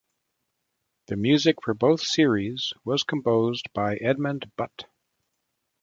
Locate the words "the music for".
1.09-1.75